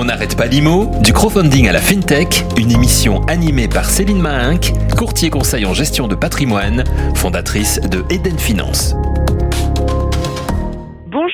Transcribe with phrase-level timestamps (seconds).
[0.00, 4.72] On n'arrête pas l'IMO, du crowdfunding à la FinTech, une émission animée par Céline Mahinck,
[4.96, 6.84] courtier conseil en gestion de patrimoine,
[7.16, 8.94] fondatrice de Eden Finance.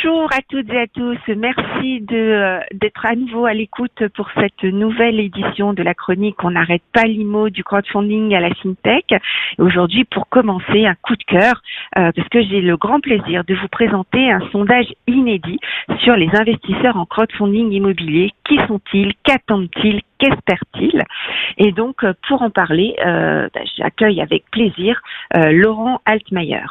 [0.04, 1.18] Bonjour à toutes et à tous.
[1.34, 6.50] Merci euh, d'être à nouveau à l'écoute pour cette nouvelle édition de la chronique On
[6.50, 9.14] n'arrête pas l'IMO du crowdfunding à la FinTech.
[9.58, 11.62] Aujourd'hui, pour commencer, un coup de cœur,
[11.98, 15.58] euh, parce que j'ai le grand plaisir de vous présenter un sondage inédit
[16.02, 18.32] sur les investisseurs en crowdfunding immobilier.
[18.46, 19.14] Qui sont-ils?
[19.22, 20.02] Qu'attendent-ils?
[20.18, 21.02] Qu'espèrent-ils?
[21.56, 25.00] Et donc, euh, pour en parler, bah, j'accueille avec plaisir
[25.34, 26.66] Laurent Altmaier.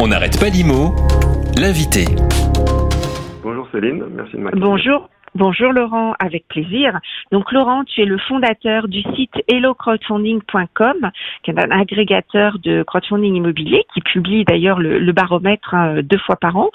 [0.00, 0.94] On n'arrête pas l'IMO
[1.58, 2.04] L'invité.
[4.54, 5.08] Bonjour.
[5.36, 5.72] Bonjour.
[5.72, 6.98] Laurent, avec plaisir.
[7.30, 11.10] Donc Laurent, tu es le fondateur du site hellocrowdfunding.com,
[11.44, 16.34] qui est un agrégateur de crowdfunding immobilier qui publie d'ailleurs le, baromètre hein, deux fois
[16.34, 16.70] par an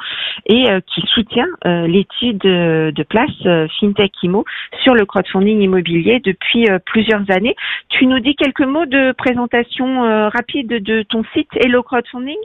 [0.45, 4.45] et euh, qui soutient euh, l'étude de place euh, FinTech Imo
[4.83, 7.55] sur le crowdfunding immobilier depuis plusieurs années.
[7.89, 12.37] Tu nous dis quelques mots de présentation rapide de ton site Hello Crowdfunding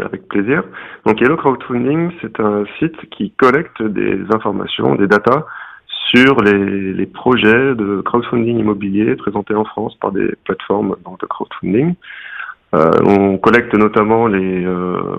[0.00, 0.62] avec plaisir.
[1.06, 5.44] Donc Hello Crowdfunding, c'est un site qui collecte des informations, des datas
[6.14, 11.94] sur les, projets de crowdfunding immobilier présentés en France par des plateformes de crowdfunding.
[12.74, 15.16] Euh, on collecte notamment les, euh,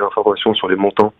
[0.00, 1.12] informations sur les montants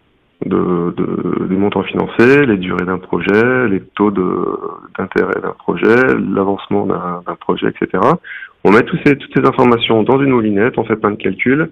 [0.46, 5.96] de, de, des montants financés, les durées d'un projet, les taux d'intérêt d'un projet,
[6.34, 8.02] l'avancement d'un projet, etc.
[8.64, 11.70] On met toutes ces informations dans une moulinette, on fait plein de calculs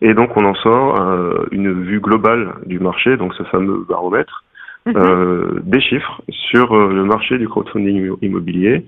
[0.00, 4.44] et donc on en sort euh, une vue globale du marché, donc ce fameux baromètre,
[4.86, 4.96] mhm.
[4.96, 8.86] euh, des chiffres sur euh, le marché du crowdfunding immobilier,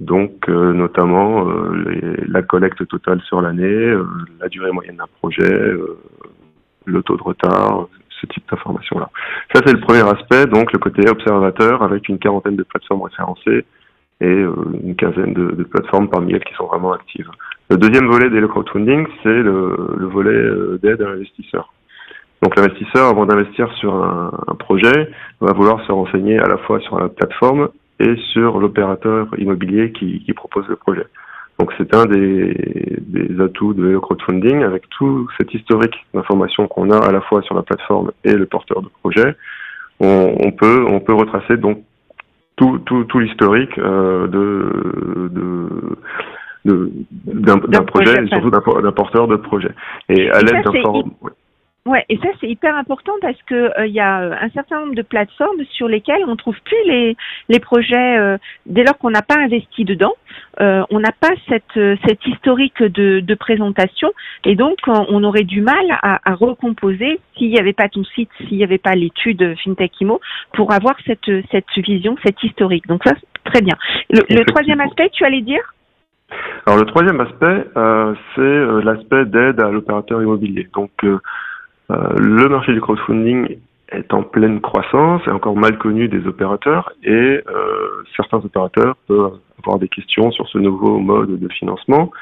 [0.00, 1.44] donc notamment
[1.84, 3.94] les, la collecte totale sur l'année,
[4.40, 5.74] la durée moyenne d'un projet,
[6.86, 9.10] le taux de retard, ce type d'informations-là.
[9.54, 13.66] Ça c'est le premier aspect, donc le côté observateur avec une quarantaine de plateformes référencées
[14.22, 14.44] et
[14.84, 17.28] une quinzaine de, de plateformes parmi elles qui sont vraiment actives.
[17.70, 21.72] Le deuxième volet des crowdfunding, c'est le, le, volet euh, d'aide à l'investisseur.
[22.42, 25.08] Donc l'investisseur, avant d'investir sur un, projet,
[25.40, 27.68] va vouloir se renseigner à la fois sur la plateforme
[28.00, 31.06] et sur l'opérateur immobilier qui, propose le projet.
[31.60, 32.56] Donc c'est un des,
[33.02, 37.54] des, atouts de crowdfunding avec tout cet historique d'informations qu'on a à la fois sur
[37.54, 39.36] la plateforme et le porteur de projet.
[40.00, 41.82] On, on peut on peut retracer donc
[42.56, 45.68] tout tout, tout l'historique euh, de, de
[46.64, 49.70] d'un projet, et surtout d'un porteur de projet.
[50.08, 51.10] Et à l'aide d'un forum.
[51.86, 52.04] Ouais.
[52.10, 54.94] et ça c'est hyper important parce que euh, il y a euh, un certain nombre
[54.94, 57.16] de plateformes sur lesquelles on trouve plus les
[57.48, 60.12] les projets euh, dès lors qu'on n'a pas investi dedans,
[60.58, 64.12] on n'a pas cette cette historique de, de présentation
[64.44, 68.28] et donc on aurait du mal à, à recomposer s'il n'y avait pas ton site,
[68.36, 70.20] s'il n'y avait pas l'étude FinTech Imo
[70.52, 72.86] pour avoir cette cette vision, cette historique.
[72.88, 73.76] Donc ça très bien.
[74.10, 75.62] le troisième aspect, tu allais dire?
[76.66, 80.68] Alors le troisième aspect, euh, c'est euh, l'aspect d'aide à l'opérateur immobilier.
[80.74, 81.18] Donc euh,
[81.88, 83.56] le marché du crowdfunding
[83.90, 87.42] est en pleine croissance, est encore mal connu des opérateurs et
[88.14, 92.12] certains opérateurs peuvent avoir des questions sur ce nouveau mode de financement.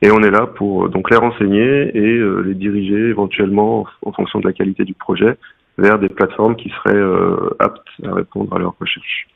[0.00, 4.46] Et on est là pour donc les renseigner et les diriger éventuellement en fonction de
[4.46, 5.36] la qualité du projet
[5.76, 9.26] vers des plateformes qui seraient aptes à répondre à leurs recherches.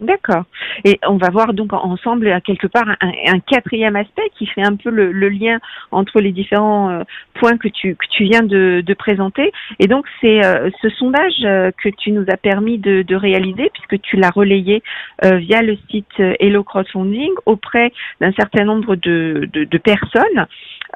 [0.00, 0.44] D'accord.
[0.84, 4.88] Et on va voir donc ensemble quelque part un, quatrième aspect qui fait un peu
[4.88, 5.58] le, lien
[5.90, 7.02] entre les différents euh,
[7.34, 9.52] points que tu, que tu viens de, présenter.
[9.78, 14.00] Et donc c'est euh, ce sondage euh, que tu nous as permis de, réaliser puisque
[14.02, 14.82] tu l'as relayé
[15.22, 20.46] via le site Hello Crowdfunding auprès d'un certain nombre de personnes.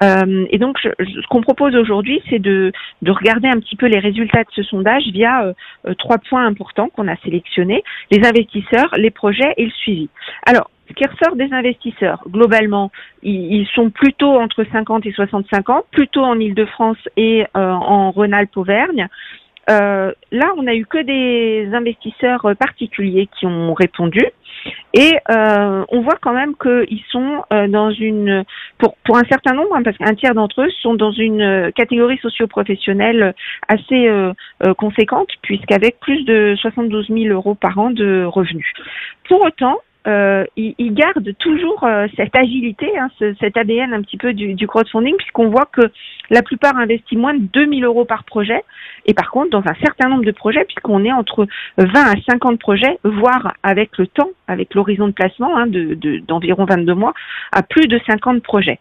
[0.02, 2.72] Et donc ce qu'on propose aujourd'hui, c'est de,
[3.02, 5.54] de regarder un petit peu les résultats de ce sondage via
[5.98, 7.82] trois points importants qu'on a sélectionnés.
[8.10, 10.08] Les investisseurs, les projets et le suivi.
[10.46, 12.90] Alors, ce qui ressort des investisseurs, globalement,
[13.22, 19.08] ils, sont plutôt entre 50 et 65 ans, plutôt en Ile-de-France et euh, en Rhône-Alpes-Auvergne.
[19.70, 24.24] Euh, là, on n'a eu que des investisseurs particuliers qui ont répondu.
[24.92, 28.44] Et euh, on voit quand même qu'ils sont euh, dans une,
[28.78, 32.18] pour, pour un certain nombre, hein, parce qu'un tiers d'entre eux sont dans une catégorie
[32.18, 33.34] socio-professionnelle
[33.68, 34.32] assez euh,
[34.78, 38.72] conséquente, puisqu'avec plus de 72 000 euros par an de revenus.
[39.28, 44.02] Pour autant, euh, il, il, garde toujours euh, cette agilité, hein, ce, cet ADN un
[44.02, 45.80] petit peu du, du crowdfunding, puisqu'on voit que
[46.28, 48.62] la plupart investissent moins de 2000 euros par projet,
[49.06, 51.46] et par contre, dans un certain nombre de projets, puisqu'on est entre
[51.78, 56.74] 20 à 50 projets, voire avec le temps, avec l'horizon de placement hein, d'environ de,
[56.74, 57.14] 22 mois,
[57.52, 58.78] à plus de 50 projets.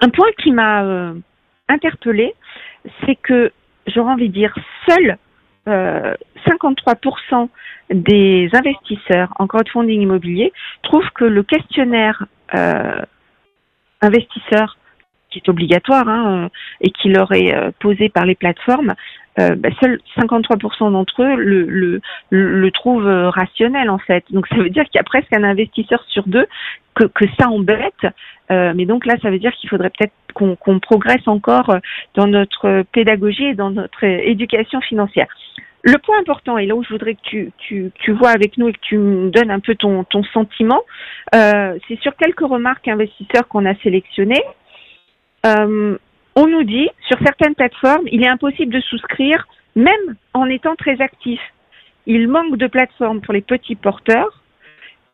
[0.00, 1.14] Un point qui m'a euh,
[1.68, 2.34] interpellé,
[3.04, 3.52] c'est que
[3.88, 4.54] j'aurais envie de dire,
[4.88, 5.16] seuls
[5.66, 7.48] 53%
[7.90, 12.26] des investisseurs en crowdfunding immobilier trouvent que le questionnaire
[14.00, 14.78] investisseur
[15.30, 16.50] qui est obligatoire hein,
[16.80, 18.94] et qui leur est posé par les plateformes
[19.40, 22.00] euh, bah, seuls 53% d'entre eux le, le,
[22.30, 24.24] le, trouvent rationnel en fait.
[24.30, 26.46] Donc ça veut dire qu'il y a presque un investisseur sur deux
[26.94, 28.06] que, que ça embête.
[28.50, 31.76] Euh, mais donc là, ça veut dire qu'il faudrait peut-être qu'on progresse encore
[32.14, 35.28] dans notre pédagogie et dans notre éducation financière.
[35.82, 38.68] Le point important, et là où je voudrais que tu, tu, tu vois avec nous
[38.68, 40.80] et que tu me donnes un peu ton, ton sentiment,
[41.34, 44.44] euh, c'est sur quelques remarques investisseurs qu'on a sélectionnées.
[45.44, 45.98] Euh,
[46.34, 49.46] on nous dit, sur certaines plateformes, il est impossible de souscrire,
[49.76, 51.40] même en étant très actif.
[52.06, 54.42] Il manque de plateformes pour les petits porteurs.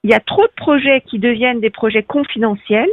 [0.05, 2.91] Il y a trop de projets qui deviennent des projets confidentiels.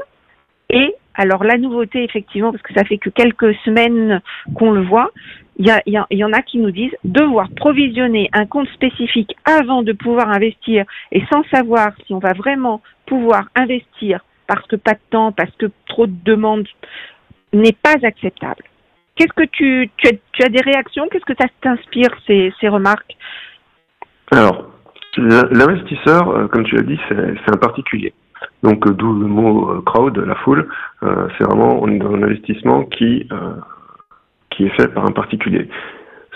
[0.69, 4.21] Et alors la nouveauté, effectivement, parce que ça fait que quelques semaines
[4.55, 5.11] qu'on le voit,
[5.57, 10.29] il y, en a qui nous disent devoir provisionner un compte spécifique avant de pouvoir
[10.29, 10.83] investir
[11.13, 15.55] et sans savoir si on va vraiment pouvoir investir parce que pas de temps, parce
[15.57, 16.67] que trop de demandes
[17.55, 18.63] n'est pas acceptable.
[19.15, 19.89] Qu'est-ce que tu,
[20.43, 21.07] as, des réactions?
[21.09, 23.15] Qu'est-ce que ça t'inspire ces, remarques?
[24.31, 24.69] Alors,
[25.17, 28.13] l'investisseur, euh, comme tu l'as dit, c'est un particulier.
[28.61, 30.67] Donc, euh, d'où le mot euh, crowd, la foule.
[31.01, 33.27] c'est vraiment un investissement qui
[34.51, 35.67] qui est fait par un particulier.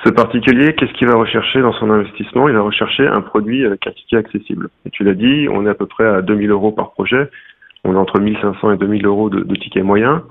[0.04, 2.48] Ce particulier, qu'est-ce qu'il va rechercher dans son investissement?
[2.48, 4.70] Il va rechercher un produit avec un ticket accessible.
[4.86, 7.30] Et tu l'as dit, on est à peu près à 2000 euros par projet.
[7.84, 10.24] On est entre 1500 et 2000 euros de, de ticket moyen.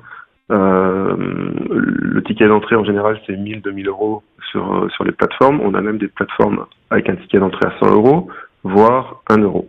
[0.50, 5.61] Euh, le ticket d'entrée en général c'est 1000, 2000 euros sur, euh, sur les plateformes.
[5.62, 8.29] On a même des plateformes avec un ticket d'entrée à 100 euros,
[8.65, 9.69] voire 1 euro.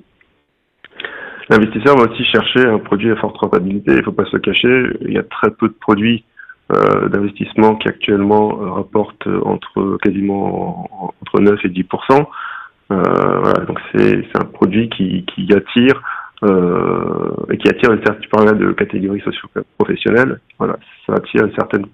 [1.49, 3.91] L'investisseur va aussi chercher un produit à forte rentabilité.
[3.91, 6.23] Il ne faut pas se cacher, il y a très peu de produits
[6.71, 12.27] euh, d'investissement qui actuellement euh, rapportent entre quasiment entre 9 et 10%
[12.91, 16.01] euh, voilà, donc c'est un produit qui, qui attire
[16.43, 21.85] et qui attire une certaine, tu parlais de catégorie socio-professionnelle, voilà, ça attire une certaine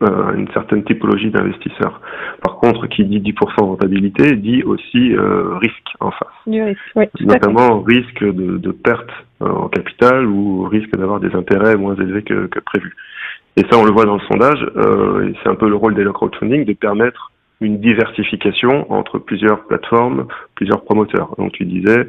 [0.00, 2.00] euh, une certaine typologie d'investisseurs.
[2.40, 6.28] Par contre, qui dit 10% de rentabilité dit aussi euh, risque en face.
[6.46, 9.10] Du risque, oui, Notamment risque de, de perte
[9.42, 12.94] euh, en capital ou risque d'avoir des intérêts moins élevés que, que, prévu.
[13.56, 15.96] Et ça, on le voit dans le sondage, euh, et c'est un peu le rôle
[15.96, 21.34] des crowdfunding de permettre une diversification entre plusieurs plateformes, plusieurs promoteurs.
[21.38, 22.08] Donc tu disais, euh,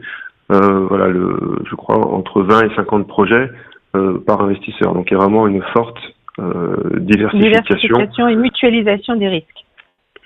[0.49, 3.49] voilà, le, je crois entre 20 et 50 projets
[3.95, 4.93] euh, par investisseur.
[4.93, 5.97] Donc il y a vraiment une forte
[6.39, 7.39] euh, diversification.
[7.39, 9.65] diversification et mutualisation des risques.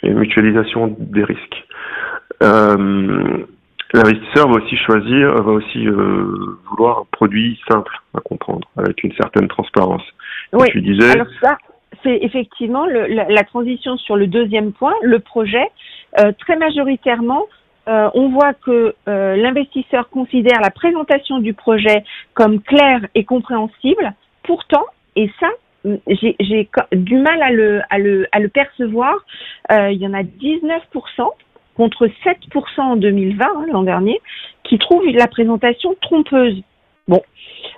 [0.04, 1.64] Et mutualisation des risques.
[3.96, 9.48] L'investisseur va aussi choisir, va aussi vouloir un produit simple à comprendre, avec une certaine
[9.48, 10.02] transparence.
[10.52, 10.68] Oui.
[10.72, 11.12] Tu disais.
[11.12, 11.58] Alors ça,
[12.02, 15.70] c'est effectivement le, la, la, transition sur le deuxième point, le projet.
[16.20, 17.46] Euh, très majoritairement,
[17.88, 22.03] euh, on voit que euh, l'investisseur considère la présentation du projet
[22.33, 24.13] comme claire et compréhensible.
[24.44, 24.85] Pourtant,
[25.15, 25.50] et ça,
[26.07, 27.51] j'ai du mal à
[28.00, 29.15] le, percevoir,
[29.71, 30.80] euh, il y en a 19%
[31.75, 34.21] contre 7% en 2020, hein, l'an dernier,
[34.63, 36.62] qui trouvent la présentation trompeuse.
[37.07, 37.21] Bon,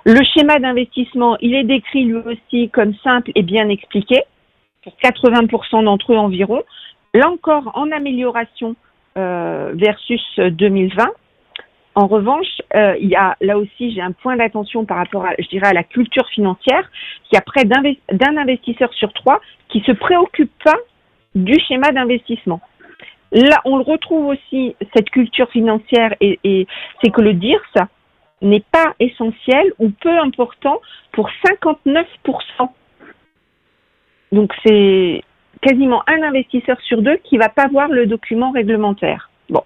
[0.04, 4.22] le schéma d'investissement, il est décrit lui aussi comme simple et bien expliqué,
[4.84, 6.62] pour 80% d'entre eux environ.
[7.12, 8.85] Là encore, en amélioration euh,
[9.16, 11.06] versus 2020.
[11.96, 15.30] En revanche, euh, il y a là aussi j'ai un point d'attention par rapport à,
[15.38, 16.90] je dirais, à la culture financière.
[17.32, 19.40] Il y a près d'un investisseur sur trois
[19.70, 20.76] qui se préoccupe pas
[21.34, 22.60] du schéma d'investissement.
[23.32, 26.66] Là, on le retrouve aussi cette culture financière et, et
[27.02, 27.88] c'est que le dire ça
[28.42, 32.04] n'est pas essentiel ou peu important pour 59%.
[34.32, 35.24] Donc c'est
[35.60, 39.30] quasiment un investisseur sur deux qui va pas voir le document réglementaire.
[39.50, 39.62] Bon.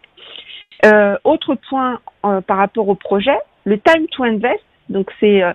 [0.85, 4.63] Euh, autre point euh, par rapport au projet, le time to invest.
[4.89, 5.53] Donc c'est euh,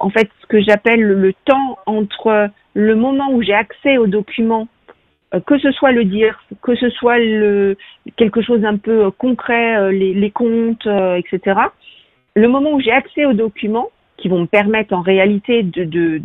[0.00, 4.66] en fait ce que j'appelle le, temps entre le moment où j'ai accès au document,
[5.46, 7.18] que ce soit le dire, que ce soit
[8.16, 11.60] quelque chose d'un peu concret, les, comptes, etc.
[12.34, 16.22] Le moment où j'ai accès au document qui vont me permettre en réalité de,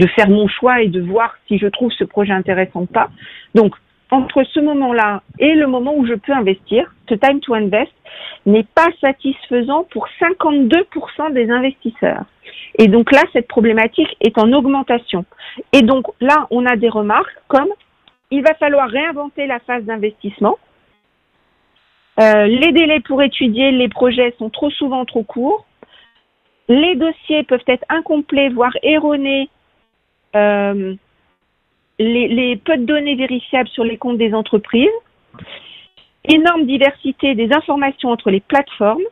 [0.00, 3.10] de faire mon choix et de voir si je trouve ce projet intéressant ou pas.
[3.54, 3.74] Donc,
[4.10, 7.92] entre ce moment-là et le moment où je peux investir, ce time to invest
[8.46, 12.24] n'est pas satisfaisant pour 52% des investisseurs.
[12.78, 15.24] Et donc là, cette problématique est en augmentation.
[15.72, 17.68] Et donc là, on a des remarques comme
[18.30, 20.56] il va falloir réinventer la phase d'investissement.
[22.20, 25.66] Euh, les délais pour étudier les projets sont trop souvent trop courts.
[26.68, 29.48] Les dossiers peuvent être incomplets, voire erronés
[30.36, 30.94] euh,
[31.98, 34.88] les, peu de données vérifiables sur les comptes des entreprises,
[36.24, 39.02] énorme diversité des informations entre les plateformes.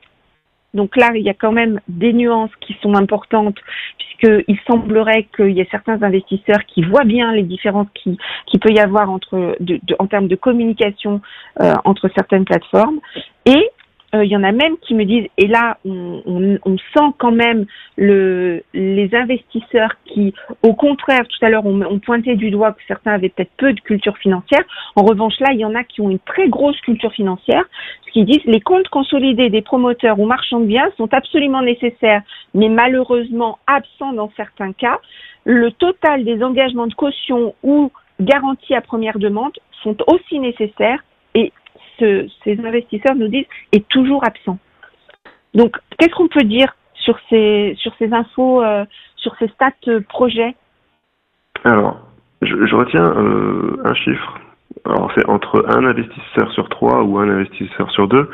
[0.74, 3.56] Donc là, il y a quand même des nuances qui sont importantes,
[3.98, 8.70] puisqu'il semblerait qu'il y ait certains investisseurs qui voient bien les différences qui, qui peut
[8.70, 9.56] y avoir entre,
[9.98, 11.20] en termes de communication
[11.60, 13.00] euh, entre certaines plateformes.
[13.46, 13.70] Et
[14.14, 17.66] euh, il y en a même qui me disent, et là, on, sent quand même
[17.96, 22.80] le, les investisseurs qui, au contraire, tout à l'heure, on, on, pointait du doigt que
[22.88, 24.62] certains avaient peut-être peu de culture financière.
[24.96, 27.64] En revanche, là, il y en a qui ont une très grosse culture financière,
[28.06, 32.22] ce qui disent les comptes consolidés des promoteurs ou marchands de biens sont absolument nécessaires,
[32.54, 34.98] mais malheureusement absents dans certains cas.
[35.44, 41.02] Le total des engagements de caution ou garantie à première demande sont aussi nécessaires
[41.34, 41.52] et
[41.98, 44.58] ces investisseurs nous disent est toujours absent.
[45.54, 48.84] Donc, qu'est-ce qu'on peut dire sur ces, sur ces infos, euh,
[49.16, 50.54] sur ces stats euh, projets?
[51.64, 51.98] Alors,
[52.42, 54.40] je, retiens euh, un chiffre.
[54.84, 58.30] Alors, c'est entre un investisseur sur trois ou un investisseur sur deux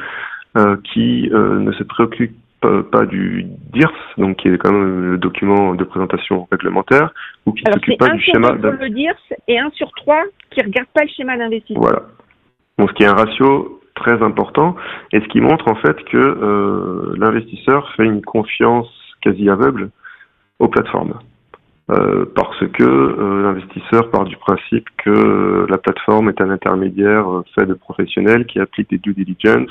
[0.93, 5.83] qui ne se préoccupe pas du DIRS, donc qui est quand même le document de
[5.83, 7.13] présentation réglementaire,
[7.45, 8.51] ou qui ne s'occupe pas du schéma.
[8.51, 11.09] Alors, c'est un sur le DIRS et un sur trois qui ne regarde pas le
[11.09, 11.83] schéma d'investissement.
[11.83, 12.03] Voilà.
[12.79, 14.77] Donc, ce qui est un ratio très important
[15.13, 18.89] et ce qui montre en fait que euh, l'investisseur fait une confiance
[19.23, 19.91] quasi aveugle
[20.59, 21.15] aux plateformes.
[21.91, 27.67] Euh, parce que euh, l'investisseur part du principe que la plateforme est un intermédiaire fait
[27.67, 29.71] de professionnels qui applique des due diligence,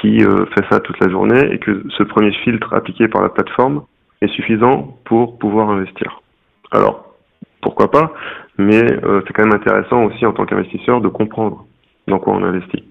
[0.00, 3.84] qui fait ça toute la journée et que ce premier filtre appliqué par la plateforme
[4.20, 6.22] est suffisant pour pouvoir investir.
[6.70, 7.14] Alors,
[7.60, 8.14] pourquoi pas,
[8.56, 11.66] mais c'est quand même intéressant aussi en tant qu'investisseur de comprendre
[12.12, 12.84] dans quoi on investit.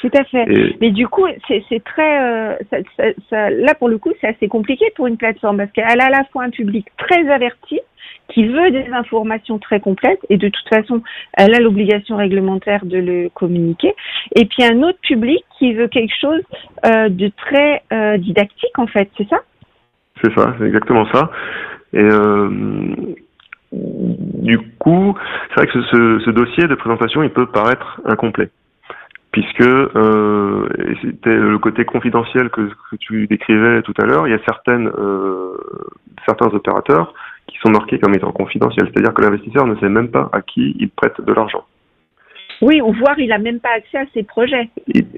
[0.00, 0.46] Tout à fait.
[0.80, 4.46] Mais du coup, c'est très, euh, ça, ça, ça, là pour le coup, c'est assez
[4.46, 7.80] compliqué pour une plateforme parce qu'elle a à la fois un public très averti
[8.28, 12.98] qui veut des informations très complètes et de toute façon, elle a l'obligation réglementaire de
[12.98, 13.94] le communiquer.
[14.36, 16.42] Et puis un autre public qui veut quelque chose
[16.86, 19.38] euh, de très euh, didactique en fait, c'est ça?
[20.22, 21.30] C'est ça, c'est exactement ça.
[21.92, 22.06] Et
[23.72, 25.14] du coup,
[25.48, 28.50] c'est vrai que ce, dossier de présentation, il peut paraître incomplet,
[29.30, 30.68] puisque euh,
[31.02, 34.26] c'était le côté confidentiel que, que, tu décrivais tout à l'heure.
[34.26, 35.56] Il y a certaines, euh,
[36.26, 37.12] certains opérateurs
[37.46, 40.74] qui sont marqués comme étant confidentiels, c'est-à-dire que l'investisseur ne sait même pas à qui
[40.78, 41.64] il prête de l'argent.
[42.60, 44.68] Oui, ou voir, il n'a même pas accès à ses projets.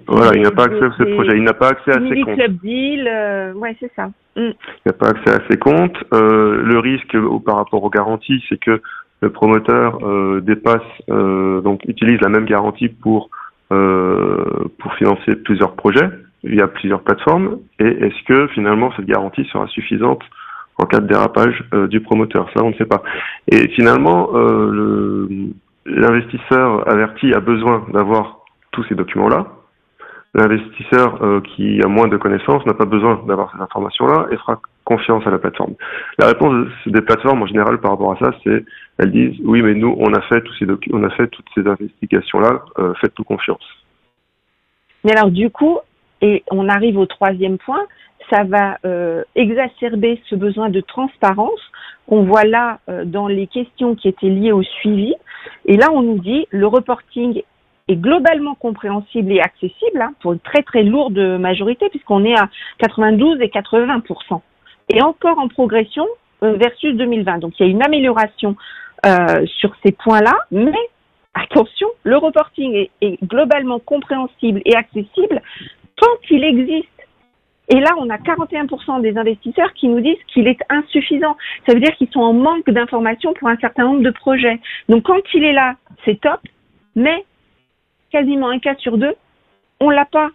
[0.06, 2.34] voilà, il n'a pas accès à ses projets, il n'a pas accès à ses comptes.
[2.36, 4.10] Club Deal, euh, ouais, c'est ça.
[4.36, 4.50] Mm.
[4.50, 5.96] Il n'a pas accès à ses comptes.
[6.12, 8.82] Euh, le risque par rapport aux garanties, c'est que
[9.20, 13.30] le promoteur euh, dépasse, euh, donc utilise la même garantie pour
[13.72, 16.08] euh, pour financer plusieurs projets
[16.42, 17.58] via plusieurs plateformes.
[17.78, 20.22] Et est-ce que finalement cette garantie sera suffisante
[20.78, 22.50] en cas de dérapage euh, du promoteur?
[22.54, 23.02] Ça, on ne sait pas.
[23.50, 25.28] Et finalement, le
[25.86, 28.40] l'investisseur averti a besoin d'avoir
[28.72, 29.46] tous ces documents-là.
[30.34, 34.60] L'investisseur euh, qui a moins de connaissances n'a pas besoin d'avoir ces informations-là et fera
[34.84, 35.74] confiance à la plateforme.
[36.18, 38.64] La réponse des plateformes en général par rapport à ça, c'est
[38.98, 41.66] elles disent oui, mais nous on a fait tous ces on a fait toutes ces
[41.66, 43.64] investigations-là, euh, faites-nous confiance.
[45.04, 45.78] Mais alors du coup,
[46.22, 47.82] et on arrive au troisième point,
[48.30, 51.60] ça va euh, exacerber ce besoin de transparence
[52.06, 55.14] qu'on voit là dans les questions qui étaient liées au suivi.
[55.66, 57.42] Et là, on nous dit le reporting
[57.88, 62.48] est globalement compréhensible et accessible hein, pour une très très lourde majorité puisqu'on est à
[62.78, 64.40] 92 et 80%
[64.90, 66.06] et encore en progression
[66.42, 67.38] euh, versus 2020.
[67.38, 68.56] Donc il y a une amélioration
[69.06, 70.72] euh, sur ces points-là, mais
[71.34, 75.42] attention, le reporting est, est globalement compréhensible et accessible
[75.96, 76.88] tant qu'il existe
[77.70, 81.36] et là, on a 41% des investisseurs qui nous disent qu'il est insuffisant.
[81.66, 84.58] Ça veut dire qu'ils sont en manque d'informations pour un certain nombre de projets.
[84.88, 86.40] Donc quand il est là, c'est top,
[86.96, 87.24] mais
[88.10, 89.14] quasiment un cas sur deux,
[89.78, 90.30] on l'a pas.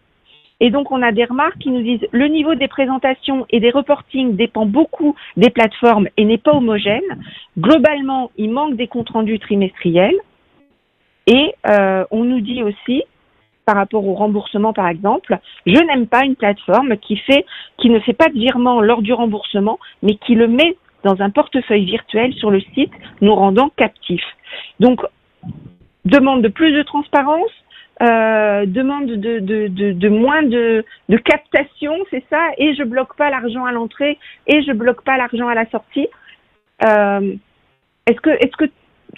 [0.61, 3.71] Et donc on a des remarques qui nous disent le niveau des présentations et des
[3.71, 7.03] reportings dépend beaucoup des plateformes et n'est pas homogène.
[7.59, 10.15] Globalement, il manque des comptes rendus trimestriels.
[11.27, 13.03] Et euh, on nous dit aussi
[13.65, 15.37] par rapport au remboursement, par exemple.
[15.65, 17.45] Je n'aime pas une plateforme qui fait,
[17.77, 21.29] qui ne fait pas de virement lors du remboursement, mais qui le met dans un
[21.29, 22.91] portefeuille virtuel sur le site,
[23.21, 24.25] nous rendant captifs.
[24.79, 25.01] Donc,
[26.03, 27.51] demande de plus de transparence,
[28.01, 33.71] euh, demande de, moins de, de captation, c'est ça, et je bloque pas l'argent à
[33.71, 34.17] l'entrée
[34.47, 36.07] et je bloque pas l'argent à la sortie.
[36.83, 37.35] Euh,
[38.07, 38.65] est-ce que, est-ce que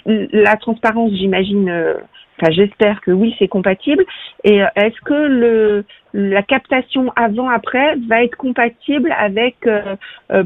[0.06, 1.94] la transparence, j'imagine, euh,
[2.40, 4.04] Enfin, j'espère que oui, c'est compatible.
[4.44, 5.82] Et euh, est-ce que
[6.14, 9.96] la captation avant-après va être compatible avec euh,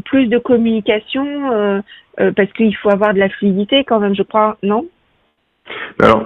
[0.07, 1.83] plus de communication
[2.17, 4.87] Parce qu'il faut avoir de la fluidité quand même, je crois, non?
[6.01, 6.25] Alors,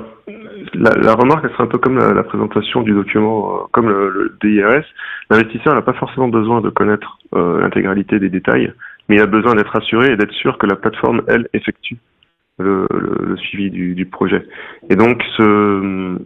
[0.75, 4.85] la, remarque, elle sera un peu comme la, présentation du document, comme le, DIRS.
[5.31, 8.73] L'investisseur n'a pas forcément besoin de connaître l'intégralité des détails,
[9.09, 11.99] mais il a besoin d'être assuré et d'être sûr que la plateforme, elle, effectue
[12.59, 14.47] le, suivi du, projet.
[14.91, 16.19] Et donc, ce,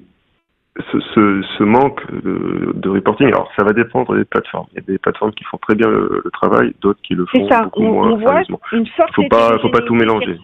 [1.15, 4.67] ce, manque de, reporting, alors ça va dépendre des plateformes.
[4.73, 7.47] Il y a des plateformes qui font très bien le, travail, d'autres qui le font
[7.65, 8.19] beaucoup moins.
[8.73, 10.39] Il faut pas, faut pas tout mélanger.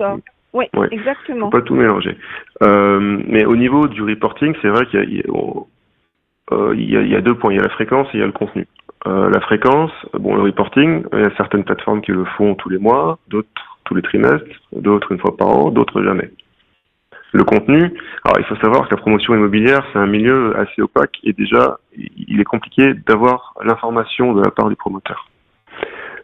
[0.53, 1.47] Oui, exactement.
[1.47, 2.17] Faut pas tout mélanger.
[2.63, 5.23] Euh, mais au niveau du reporting, c'est vrai qu'il y,
[6.53, 7.53] euh, y, a deux points.
[7.53, 8.67] Il y a la fréquence et il y a le contenu.
[9.07, 12.71] Euh, la fréquence, bon, le reporting, il y a certaines plateformes qui le font tous
[12.71, 16.31] les mois, d'autres tous les trimestres, d'autres une fois par an, d'autres jamais.
[17.33, 17.93] Le contenu,
[18.25, 21.79] alors il faut savoir que la promotion immobilière, c'est un milieu assez opaque et déjà,
[21.97, 25.29] il est compliqué d'avoir l'information de la part du promoteur.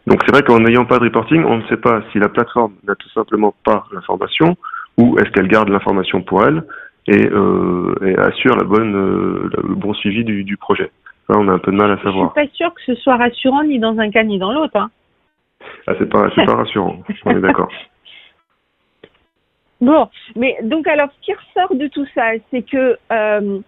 [0.07, 2.73] Donc c'est vrai qu'en n'ayant pas de reporting, on ne sait pas si la plateforme
[2.83, 4.57] n'a tout simplement pas l'information
[4.97, 6.63] ou est-ce qu'elle garde l'information pour elle
[7.07, 10.91] et, euh, assure euh, le bon suivi du, projet.
[11.29, 12.33] Là, on a un peu de mal à savoir.
[12.35, 14.75] Je suis pas sûr que ce soit rassurant ni dans un cas ni dans l'autre.
[14.75, 14.89] Hein.
[15.87, 16.99] Ah, c'est pas, rassurant.
[17.25, 17.69] on est d'accord.
[19.81, 23.59] Bon, mais donc alors ce qui ressort de tout ça, c'est que euh,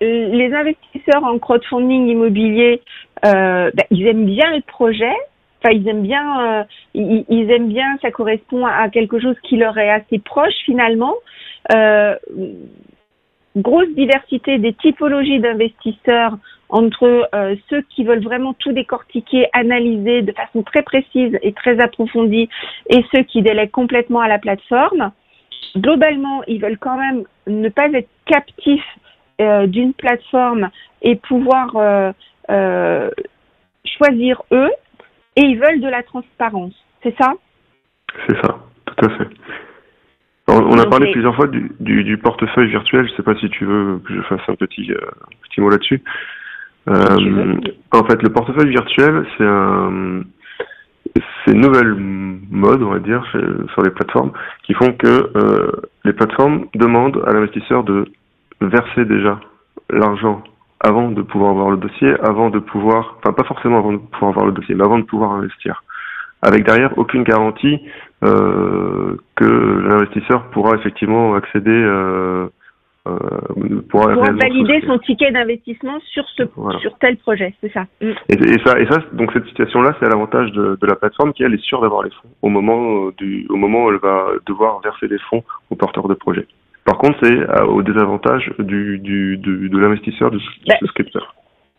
[0.00, 2.82] les investisseurs en crowdfunding immobilier,
[3.24, 5.14] euh, ben, ils aiment bien le projet,
[5.62, 6.64] Enfin, ils aiment bien, euh,
[6.94, 11.14] ils, aiment bien, ça correspond à quelque chose qui leur est assez proche finalement.
[13.56, 16.36] Euh, grosse diversité des typologies d'investisseurs
[16.68, 21.80] entre euh, ceux qui veulent vraiment tout décortiquer, analyser de façon très précise et très
[21.80, 22.48] approfondie,
[22.88, 25.10] et ceux qui délèguent complètement à la plateforme.
[25.76, 28.98] Globalement, ils veulent quand même ne pas être captifs
[29.66, 30.68] d'une plateforme
[31.00, 32.14] et pouvoir
[33.84, 34.70] choisir eux
[35.36, 36.74] et ils veulent de la transparence.
[37.02, 37.32] C'est ça?
[38.26, 39.28] C'est ça, tout à fait.
[40.52, 43.06] On, a parlé plusieurs fois du, du, portefeuille virtuel.
[43.06, 44.98] Je ne sais pas si tu veux que je fasse un petit, euh,
[45.48, 46.02] petit mot là-dessus.
[46.88, 47.54] Euh,
[47.92, 50.22] en fait, le portefeuille virtuel, c'est un,
[51.44, 53.24] c'est une nouvelle mode, on va dire,
[53.72, 54.32] sur les plateformes,
[54.64, 55.70] qui font que euh,
[56.04, 58.06] les plateformes demandent à l'investisseur de
[58.60, 59.40] verser déjà
[59.88, 60.42] l'argent
[60.80, 64.30] avant de pouvoir avoir le dossier, avant de pouvoir, enfin pas forcément avant de pouvoir
[64.30, 65.82] avoir le dossier, mais avant de pouvoir investir.
[66.42, 67.80] Avec derrière aucune garantie
[68.22, 72.48] que l'investisseur pourra effectivement accéder, euh,
[73.08, 76.42] euh, pourra, valider son ticket d'investissement sur ce
[76.80, 77.86] sur tel projet, c'est ça.
[78.02, 78.10] Mm.
[78.28, 81.42] Et, ça, et ça, donc cette situation-là, c'est à l'avantage de, de, la plateforme qui
[81.42, 84.26] elle est sûre d'avoir les fonds au moment euh, du, au moment où elle va
[84.46, 86.46] devoir verser les fonds aux porteurs de projet.
[86.84, 91.34] Par contre, c'est euh, au désavantage du, du, de l'investisseur, du, bah, souscripteur.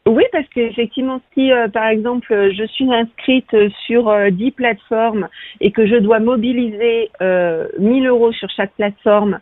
[0.08, 5.28] Oui, parce qu'effectivement, si euh, par exemple je suis inscrite sur euh, 10 plateformes
[5.60, 9.40] et que je dois mobiliser euh, 1000 euros sur chaque plateforme,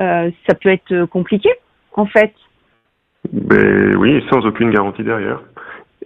[0.00, 1.50] euh, ça peut être compliqué,
[1.94, 2.34] en fait.
[3.32, 5.40] Ben, oui, sans aucune garantie derrière.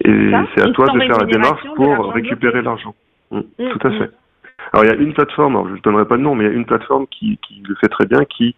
[0.05, 2.95] Et c'est à toi de faire la démarche pour récupérer l'argent.
[3.33, 3.99] Mm, mm, tout à mm.
[3.99, 4.11] fait.
[4.73, 6.49] Alors il y a une plateforme, alors je ne donnerai pas de nom, mais il
[6.49, 8.55] y a une plateforme qui, qui le fait très bien, qui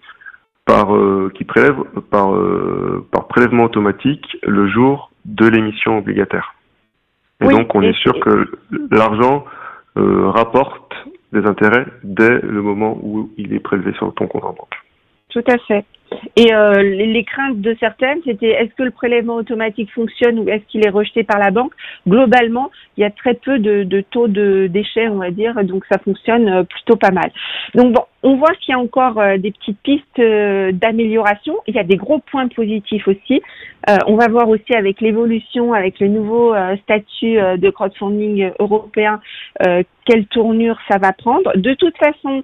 [0.69, 1.79] par euh, qui prélève
[2.11, 6.55] par euh, par prélèvement automatique le jour de l'émission obligataire.
[7.41, 8.51] Et donc on est sûr que
[8.91, 9.47] l'argent
[9.97, 10.93] euh, rapporte
[11.33, 14.77] des intérêts dès le moment où il est prélevé sur ton compte en banque.
[15.31, 15.87] Tout à fait.
[16.37, 20.65] Et euh, les craintes de certaines, c'était est-ce que le prélèvement automatique fonctionne ou est-ce
[20.69, 21.73] qu'il est rejeté par la banque?
[22.07, 25.99] Globalement, il y a très peu de, taux de déchets, on va dire, donc ça
[25.99, 27.31] fonctionne euh, plutôt pas mal.
[27.75, 31.57] Donc bon, on voit qu'il y a encore euh, des petites pistes d'amélioration.
[31.67, 33.43] Il y a des gros points positifs aussi.
[34.07, 39.21] on va voir aussi avec l'évolution, avec le nouveau statut de crowdfunding européen,
[40.05, 41.57] quelle tournure ça va prendre.
[41.57, 42.43] De toute façon,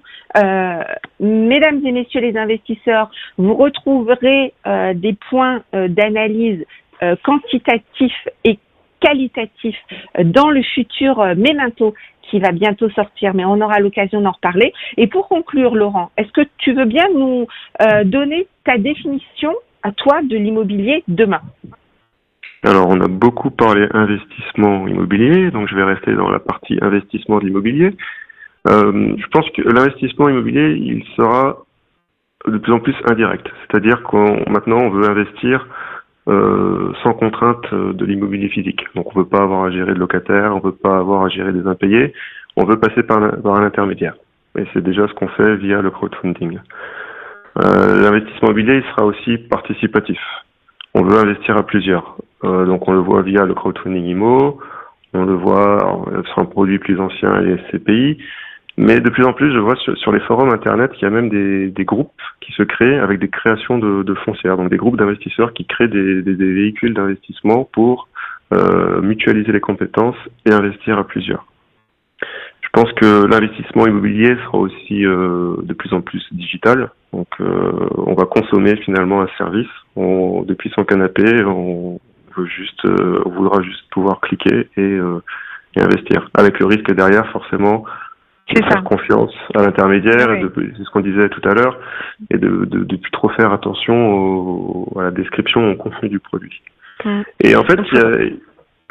[1.19, 4.53] mesdames et messieurs les investisseurs, vous retrouverez
[4.95, 6.65] des points d'analyse
[7.23, 8.59] quantitatifs et
[8.99, 9.77] qualitatifs
[10.17, 11.93] dans le futur Memento
[12.29, 14.73] qui va bientôt sortir, mais on aura l'occasion d'en reparler.
[14.97, 17.47] Et pour conclure, Laurent, est-ce que tu veux bien nous
[17.81, 21.41] euh, donner ta définition à toi de l'immobilier demain?
[22.63, 27.37] Alors, on a beaucoup parlé investissement immobilier, donc je vais rester dans la partie investissement
[27.39, 27.95] de l'immobilier.
[28.67, 31.64] Euh, je pense que l'investissement immobilier, il sera
[32.47, 33.47] de plus en plus indirect.
[33.61, 35.67] C'est-à-dire qu'on maintenant on veut investir
[36.27, 38.83] euh, sans contrainte euh, de l'immobilier physique.
[38.95, 41.23] Donc on ne veut pas avoir à gérer de locataires, on ne veut pas avoir
[41.23, 42.13] à gérer des impayés,
[42.55, 44.15] on veut passer par, un intermédiaire.
[44.57, 46.59] Et c'est déjà ce qu'on fait via le crowdfunding.
[47.63, 50.19] Euh, L'investissement immobilier il sera aussi participatif.
[50.93, 52.17] On veut investir à plusieurs.
[52.43, 54.59] Euh, donc on le voit via le crowdfunding IMO,
[55.13, 58.17] on le voit sur un produit plus ancien, les SCPI,
[58.77, 61.29] Mais de plus en plus, je vois sur, les forums internet qu'il y a même
[61.29, 64.97] des, des, groupes qui se créent avec des créations de, de foncières, donc des groupes
[64.97, 68.09] d'investisseurs qui créent des, des, des véhicules d'investissement pour
[68.53, 71.45] euh, mutualiser les compétences et investir à plusieurs.
[72.61, 76.91] Je pense que l'investissement immobilier sera aussi euh, de plus en plus digital.
[77.13, 79.69] Donc, euh, on va consommer finalement un service.
[79.95, 82.01] On, depuis son canapé, on
[82.35, 85.23] veut juste, euh, on voudra juste pouvoir cliquer et, euh,
[85.77, 87.85] et investir, avec le risque derrière forcément
[88.53, 91.79] de faire confiance à l'intermédiaire, c'est ce qu'on disait tout à l'heure,
[92.29, 96.09] et de ne de, de, plus trop faire attention au, à la description, au contenu
[96.09, 96.61] du produit.
[97.39, 98.11] Et en fait, il y a,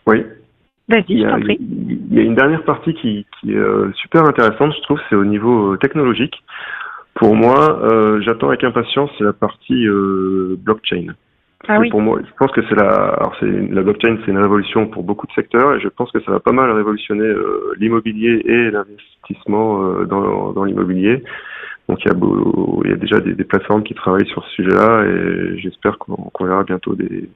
[0.07, 0.25] oui.
[0.89, 4.75] Il y, a, il y a une dernière partie qui, qui est euh, super intéressante,
[4.77, 6.43] je trouve, c'est au niveau euh, technologique.
[7.15, 11.15] Pour moi, euh, j'attends avec impatience la partie euh, blockchain.
[11.69, 11.89] Ah oui.
[11.91, 15.03] Pour moi, je pense que c'est la, alors c'est la blockchain, c'est une révolution pour
[15.03, 18.71] beaucoup de secteurs, et je pense que ça va pas mal révolutionner euh, l'immobilier et
[18.71, 21.23] l'investissement euh, dans, dans l'immobilier.
[21.89, 24.45] Donc il y a, beau, il y a déjà des, des, plateformes qui travaillent sur
[24.45, 27.29] ce sujet-là, et j'espère qu'on verra bientôt des,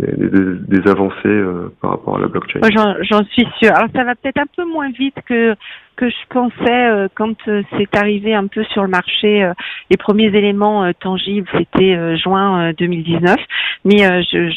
[0.00, 2.60] des, des, des avancées euh, par rapport à la blockchain.
[2.70, 3.72] J'en suis sûr.
[3.74, 5.54] Alors ça va peut-être un peu moins vite que
[5.96, 9.44] que je pensais euh, quand euh, c'est arrivé un peu sur le marché.
[9.44, 9.52] Euh,
[9.90, 13.36] les premiers éléments euh, tangibles, c'était juin 2019.
[13.84, 14.50] Mais je,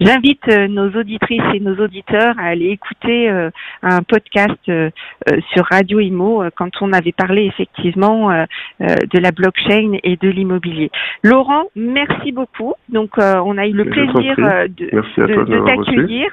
[0.00, 3.30] j'invite je, nos auditrices et nos auditeurs à aller écouter
[3.82, 8.30] un podcast sur Radio Imo quand on avait parlé effectivement
[8.80, 10.90] de la blockchain et de l'immobilier.
[11.22, 12.74] Laurent, merci beaucoup.
[12.90, 16.28] Donc on a eu le plaisir de, de, de t'accueillir,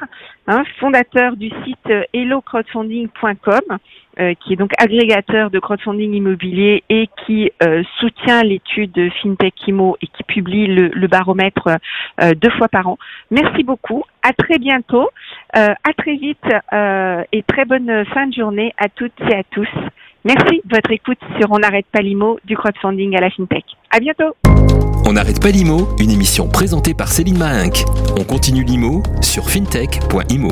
[0.47, 3.77] hein, fondateur du site hellocrowdfunding.com.
[4.19, 9.95] Euh, qui est donc agrégateur de crowdfunding immobilier et qui euh, soutient l'étude FinTech Imo
[10.02, 11.69] et qui publie le, baromètre
[12.21, 12.97] euh, deux fois par an.
[13.30, 14.04] Merci beaucoup.
[14.21, 15.10] À très bientôt.
[15.54, 16.43] à très vite
[17.32, 19.69] et très bonne fin de journée à toutes et à tous.
[20.26, 23.63] Merci de votre écoute sur On n'arrête pas l'IMO du crowdfunding à la FinTech.
[23.89, 24.36] À bientôt.
[25.06, 27.86] On n'arrête pas l'IMO, une émission présentée par Céline Mahinck.
[28.19, 30.50] On continue l'IMO sur fintech.imo.